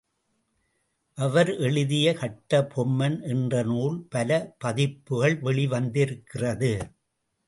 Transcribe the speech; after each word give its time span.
அவர் 1.17 1.49
எழுதிய 1.57 2.13
கட்டபொம்மன் 2.13 3.17
என்ற 3.23 3.61
நூல் 3.63 4.07
பலபதிப்புகள் 4.15 5.37
வெளி 5.39 5.67
வந்திருக்கிறது. 5.67 6.71